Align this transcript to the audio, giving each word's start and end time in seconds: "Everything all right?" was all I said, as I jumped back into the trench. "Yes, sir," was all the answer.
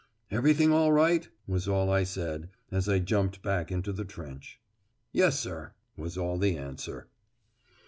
"Everything 0.31 0.71
all 0.71 0.91
right?" 0.91 1.29
was 1.45 1.67
all 1.67 1.91
I 1.91 2.03
said, 2.05 2.49
as 2.71 2.89
I 2.89 2.97
jumped 2.97 3.43
back 3.43 3.71
into 3.71 3.93
the 3.93 4.03
trench. 4.03 4.59
"Yes, 5.11 5.39
sir," 5.39 5.73
was 5.95 6.17
all 6.17 6.39
the 6.39 6.57
answer. 6.57 7.05